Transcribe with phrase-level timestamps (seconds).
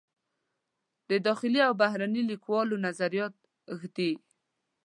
[1.09, 3.33] د داخلي و بهرني لیکوالو نظریات
[3.79, 4.11] ږدي.